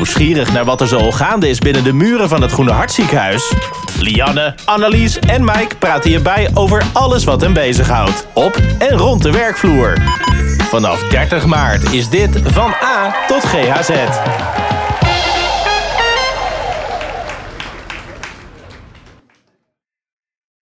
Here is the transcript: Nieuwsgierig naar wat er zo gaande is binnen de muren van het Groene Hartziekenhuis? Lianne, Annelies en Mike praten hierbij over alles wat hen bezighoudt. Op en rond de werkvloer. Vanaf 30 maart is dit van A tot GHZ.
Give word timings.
Nieuwsgierig 0.00 0.52
naar 0.52 0.64
wat 0.64 0.80
er 0.80 0.88
zo 0.88 1.10
gaande 1.10 1.48
is 1.48 1.58
binnen 1.58 1.84
de 1.84 1.92
muren 1.92 2.28
van 2.28 2.42
het 2.42 2.52
Groene 2.52 2.70
Hartziekenhuis? 2.70 3.52
Lianne, 3.98 4.54
Annelies 4.64 5.18
en 5.18 5.44
Mike 5.44 5.76
praten 5.78 6.10
hierbij 6.10 6.50
over 6.54 6.82
alles 6.92 7.24
wat 7.24 7.40
hen 7.40 7.52
bezighoudt. 7.52 8.26
Op 8.34 8.60
en 8.78 8.96
rond 8.96 9.22
de 9.22 9.30
werkvloer. 9.30 9.94
Vanaf 10.58 11.08
30 11.08 11.46
maart 11.46 11.92
is 11.92 12.08
dit 12.08 12.40
van 12.44 12.72
A 12.82 13.14
tot 13.26 13.44
GHZ. 13.44 13.90